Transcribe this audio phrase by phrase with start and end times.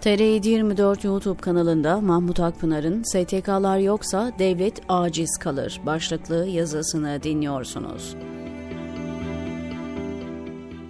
[0.00, 8.16] TR 24 YouTube kanalında Mahmut Akpınar'ın STK'lar yoksa devlet aciz kalır başlıklı yazısını dinliyorsunuz.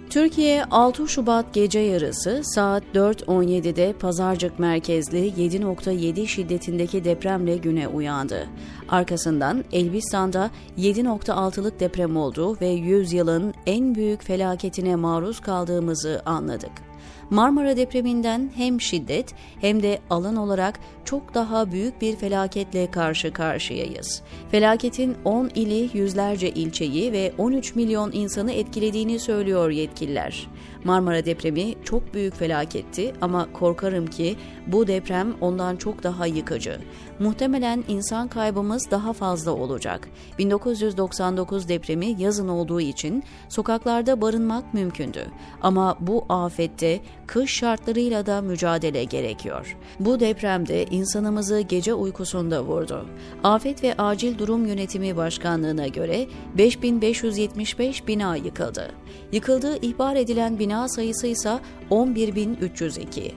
[0.09, 8.47] Türkiye 6 Şubat gece yarısı saat 4.17'de Pazarcık merkezli 7.7 şiddetindeki depremle güne uyandı.
[8.89, 16.88] Arkasından Elbistan'da 7.6'lık deprem oldu ve 100 yılın en büyük felaketine maruz kaldığımızı anladık.
[17.29, 24.21] Marmara depreminden hem şiddet hem de alan olarak çok daha büyük bir felaketle karşı karşıyayız.
[24.51, 30.47] Felaketin 10 ili, yüzlerce ilçeyi ve 13 milyon insanı etkilediğini söylüyor yetkililer.
[30.83, 34.35] Marmara depremi çok büyük felaketti ama korkarım ki
[34.67, 36.79] bu deprem ondan çok daha yıkıcı.
[37.19, 40.09] Muhtemelen insan kaybımız daha fazla olacak.
[40.37, 45.25] 1999 depremi yazın olduğu için sokaklarda barınmak mümkündü.
[45.61, 46.88] Ama bu afette
[47.27, 49.77] kış şartlarıyla da mücadele gerekiyor.
[49.99, 53.05] Bu depremde insanımızı gece uykusunda vurdu.
[53.43, 58.91] Afet ve Acil Durum Yönetimi Başkanlığı'na göre 5575 bina yıkıldı.
[59.31, 61.59] Yıkıldığı ihbar edilen bina sayısı ise
[61.89, 63.35] 11302.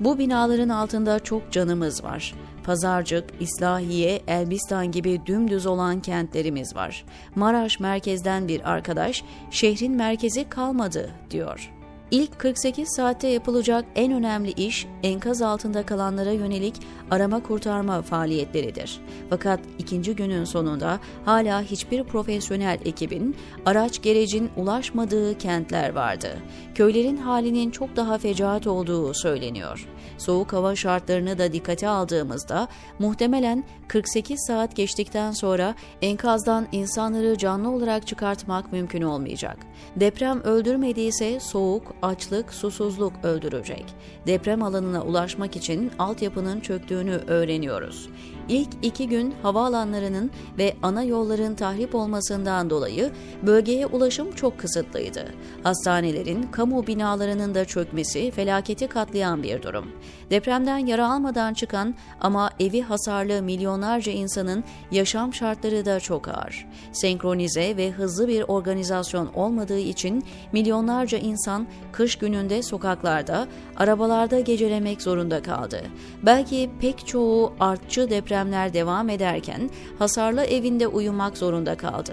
[0.00, 2.34] Bu binaların altında çok canımız var.
[2.64, 7.04] Pazarcık, İslahiye, Elbistan gibi dümdüz olan kentlerimiz var.
[7.34, 11.79] Maraş merkezden bir arkadaş, şehrin merkezi kalmadı diyor.
[12.10, 16.74] İlk 48 saatte yapılacak en önemli iş enkaz altında kalanlara yönelik
[17.10, 19.00] arama kurtarma faaliyetleridir.
[19.30, 26.28] Fakat ikinci günün sonunda hala hiçbir profesyonel ekibin, araç gerecin ulaşmadığı kentler vardı.
[26.74, 29.88] Köylerin halinin çok daha fecaat olduğu söyleniyor.
[30.18, 38.06] Soğuk hava şartlarını da dikkate aldığımızda muhtemelen 48 saat geçtikten sonra enkazdan insanları canlı olarak
[38.06, 39.56] çıkartmak mümkün olmayacak.
[39.96, 43.84] Deprem öldürmediyse soğuk, açlık, susuzluk öldürecek.
[44.26, 48.08] Deprem alanına ulaşmak için altyapının çöktüğünü öğreniyoruz.
[48.50, 53.10] İlk iki gün havaalanlarının ve ana yolların tahrip olmasından dolayı
[53.42, 55.24] bölgeye ulaşım çok kısıtlıydı.
[55.62, 59.90] Hastanelerin, kamu binalarının da çökmesi felaketi katlayan bir durum.
[60.30, 66.66] Depremden yara almadan çıkan ama evi hasarlı milyonlarca insanın yaşam şartları da çok ağır.
[66.92, 75.42] Senkronize ve hızlı bir organizasyon olmadığı için milyonlarca insan kış gününde sokaklarda, arabalarda gecelemek zorunda
[75.42, 75.82] kaldı.
[76.22, 82.12] Belki pek çoğu artçı depremler devam ederken hasarlı evinde uyumak zorunda kaldı.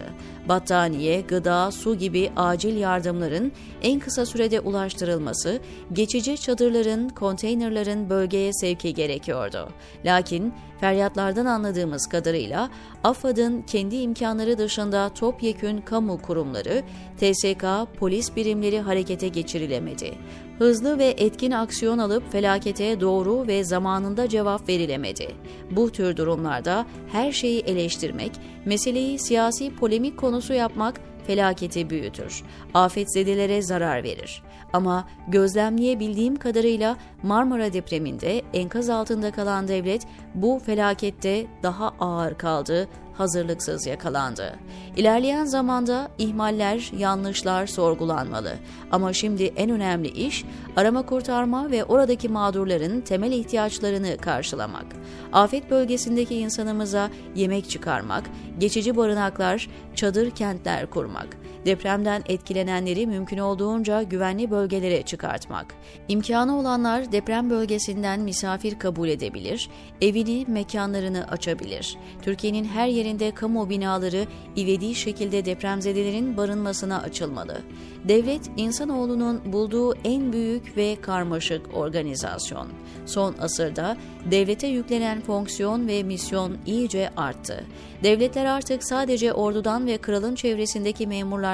[0.49, 3.51] Battaniye, gıda, su gibi acil yardımların
[3.81, 5.59] en kısa sürede ulaştırılması,
[5.93, 9.69] geçici çadırların, konteynerların bölgeye sevki gerekiyordu.
[10.05, 12.69] Lakin feryatlardan anladığımız kadarıyla
[13.03, 16.83] AFAD'ın kendi imkanları dışında topyekün kamu kurumları,
[17.17, 17.65] TSK,
[17.99, 20.13] polis birimleri harekete geçirilemedi.
[20.57, 25.27] Hızlı ve etkin aksiyon alıp felakete doğru ve zamanında cevap verilemedi.
[25.71, 28.31] Bu tür durumlarda her şeyi eleştirmek,
[28.65, 32.43] meseleyi siyasi polemik konusu yapmak felaketi büyütür.
[32.73, 34.43] Afetzedelere zarar verir.
[34.73, 43.87] Ama gözlemleyebildiğim kadarıyla Marmara depreminde enkaz altında kalan devlet bu felakette daha ağır kaldı, hazırlıksız
[43.87, 44.55] yakalandı.
[44.95, 48.53] İlerleyen zamanda ihmaller, yanlışlar sorgulanmalı.
[48.91, 50.45] Ama şimdi en önemli iş
[50.75, 54.85] arama kurtarma ve oradaki mağdurların temel ihtiyaçlarını karşılamak.
[55.33, 58.23] Afet bölgesindeki insanımıza yemek çıkarmak,
[58.57, 65.75] geçici barınaklar, çadır kentler kurmak depremden etkilenenleri mümkün olduğunca güvenli bölgelere çıkartmak.
[66.07, 69.69] İmkanı olanlar deprem bölgesinden misafir kabul edebilir,
[70.01, 71.97] evini, mekanlarını açabilir.
[72.21, 74.25] Türkiye'nin her yerinde kamu binaları
[74.57, 77.61] ivedi şekilde depremzedelerin barınmasına açılmalı.
[78.07, 82.67] Devlet, insanoğlunun bulduğu en büyük ve karmaşık organizasyon.
[83.05, 83.97] Son asırda
[84.31, 87.65] devlete yüklenen fonksiyon ve misyon iyice arttı.
[88.03, 91.07] Devletler artık sadece ordudan ve kralın çevresindeki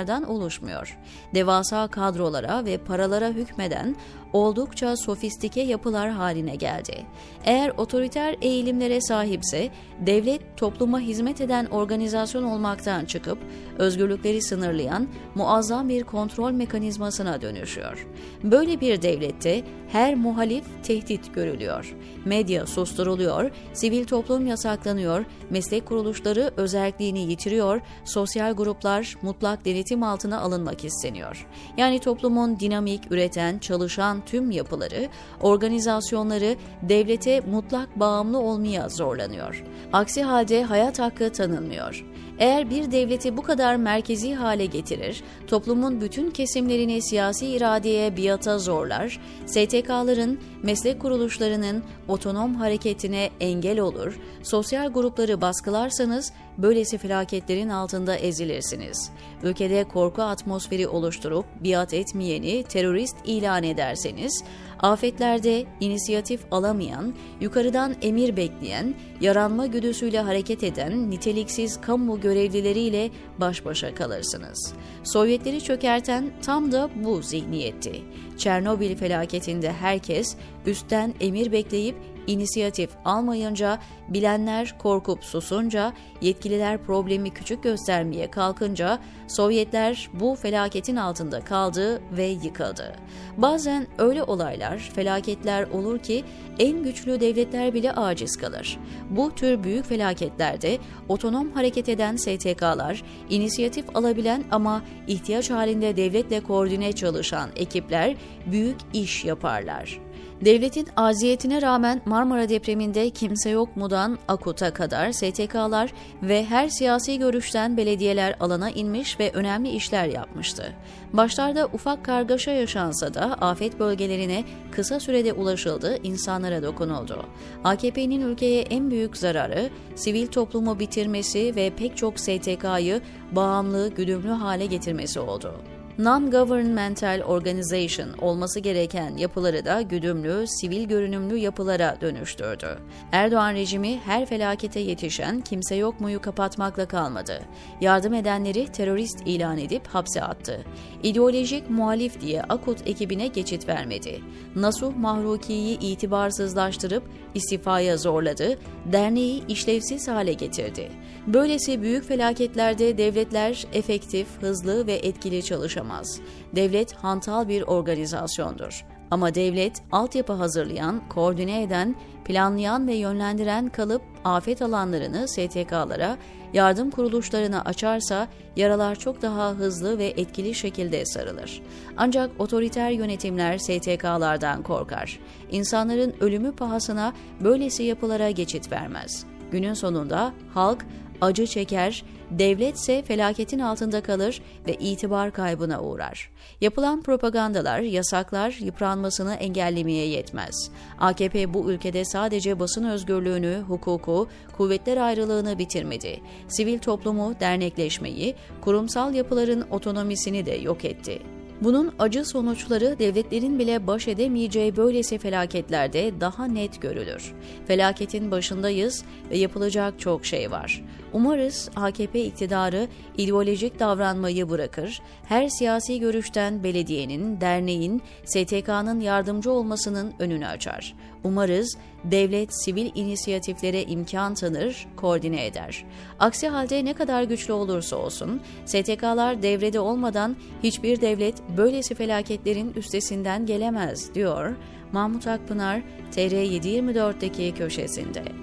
[0.04, 0.98] memurlardan oluşmuyor.
[1.34, 3.96] Devasa kadrolara ve paralara hükmeden
[4.34, 7.06] oldukça sofistike yapılar haline geldi.
[7.46, 9.70] Eğer otoriter eğilimlere sahipse
[10.00, 13.38] devlet topluma hizmet eden organizasyon olmaktan çıkıp
[13.78, 18.08] özgürlükleri sınırlayan muazzam bir kontrol mekanizmasına dönüşüyor.
[18.44, 21.96] Böyle bir devlette her muhalif tehdit görülüyor.
[22.26, 30.86] Medya susturuluyor, sivil toplum yasaklanıyor, meslek kuruluşları özelliğini yitiriyor, sosyal gruplar mutlak denetim altına alınmak
[30.86, 31.48] isteniyor.
[31.78, 35.10] Yani toplumun dinamik, üreten, çalışan tüm yapıları,
[35.42, 39.64] organizasyonları devlete mutlak bağımlı olmaya zorlanıyor.
[39.94, 42.06] Aksi halde hayat hakkı tanınmıyor.
[42.40, 49.20] Eğer bir devleti bu kadar merkezi hale getirir, toplumun bütün kesimlerini siyasi iradeye biata zorlar,
[49.46, 59.12] STK'ların, meslek kuruluşlarının otonom hareketine engel olur, sosyal grupları baskılarsanız böylesi felaketlerin altında ezilirsiniz.
[59.44, 64.44] Ülkede korku atmosferi oluşturup biat etmeyeni terörist ilan ederseniz,
[64.80, 73.96] afetlerde inisiyatif alamayan, yukarıdan emir bekleyen, yaranma güdüsüyle hareket eden niteliksiz kamu görevlileriyle baş başa
[73.96, 74.74] kalırsınız.
[75.04, 78.02] Sovyetleri çökerten tam da bu zihniyetti.
[78.38, 80.36] Çernobil felaketinde herkes
[80.66, 81.96] üstten emir bekleyip
[82.28, 83.80] inisiyatif almayınca,
[84.10, 92.96] bilenler korkup susunca, yetkililer problemi küçük göstermeye kalkınca Sovyetler bu felaketin altında kaldı ve yıkıldı.
[93.38, 96.24] Bazen öyle olaylar, felaketler olur ki
[96.60, 98.80] en güçlü devletler bile aciz kalır.
[99.10, 100.78] Bu tür büyük felaketlerde
[101.10, 108.16] otonom hareket eden STK'lar, inisiyatif alabilen ama ihtiyaç halinde devletle koordine çalışan ekipler
[108.46, 110.00] büyük iş yaparlar.
[110.46, 115.94] Devletin aziyetine rağmen Marmara depreminde kimse yok mudan Akut'a kadar STK'lar
[116.24, 120.74] ve her siyasi görüşten belediyeler alana inmiş ve önemli işler yapmıştı.
[121.14, 127.26] Başlarda ufak kargaşa yaşansa da afet bölgelerine kısa sürede ulaşıldı, insanlara dokunuldu.
[127.64, 133.02] AKP'nin ülkeye en büyük zararı sivil toplumu bitirmesi ve pek çok STK'yı
[133.32, 135.54] bağımlı, güdümlü hale getirmesi oldu
[136.00, 142.68] non-governmental organization olması gereken yapıları da güdümlü, sivil görünümlü yapılara dönüştürdü.
[143.12, 147.40] Erdoğan rejimi her felakete yetişen kimse yok muyu kapatmakla kalmadı.
[147.82, 150.66] Yardım edenleri terörist ilan edip hapse attı.
[151.04, 154.22] İdeolojik muhalif diye Akut ekibine geçit vermedi.
[154.56, 157.04] Nasuh Mahruki'yi itibarsızlaştırıp
[157.34, 158.58] istifaya zorladı,
[158.92, 160.92] derneği işlevsiz hale getirdi.
[161.28, 165.44] Böylesi büyük felaketlerde devletler efektif, hızlı ve etkili
[165.84, 166.20] çalışamaz.
[166.56, 168.86] Devlet hantal bir organizasyondur.
[169.12, 171.96] Ama devlet altyapı hazırlayan, koordine eden,
[172.26, 176.18] planlayan ve yönlendiren kalıp afet alanlarını STK'lara,
[176.54, 181.62] yardım kuruluşlarına açarsa yaralar çok daha hızlı ve etkili şekilde sarılır.
[181.98, 185.20] Ancak otoriter yönetimler STK'lardan korkar.
[185.52, 187.14] İnsanların ölümü pahasına
[187.44, 189.26] böylesi yapılara geçit vermez.
[189.52, 190.86] Günün sonunda halk
[191.22, 192.04] acı çeker,
[192.40, 196.30] devletse felaketin altında kalır ve itibar kaybına uğrar.
[196.62, 200.72] Yapılan propagandalar, yasaklar yıpranmasını engellemeye yetmez.
[201.00, 204.28] AKP bu ülkede sadece basın özgürlüğünü, hukuku,
[204.58, 206.22] kuvvetler ayrılığını bitirmedi.
[206.48, 211.20] Sivil toplumu, dernekleşmeyi, kurumsal yapıların otonomisini de yok etti.
[211.62, 217.34] Bunun acı sonuçları devletlerin bile baş edemeyeceği böylesi felaketlerde daha net görülür.
[217.68, 220.84] Felaketin başındayız ve yapılacak çok şey var.
[221.14, 222.88] Umarız AKP iktidarı
[223.18, 230.96] ideolojik davranmayı bırakır, her siyasi görüşten belediyenin, derneğin, STK'nın yardımcı olmasının önünü açar.
[231.24, 235.86] Umarız devlet sivil inisiyatiflere imkan tanır, koordine eder.
[236.20, 243.46] Aksi halde ne kadar güçlü olursa olsun, STK'lar devrede olmadan hiçbir devlet böylesi felaketlerin üstesinden
[243.46, 244.56] gelemez, diyor
[244.92, 245.82] Mahmut Akpınar
[246.16, 248.43] TR724'deki köşesinde.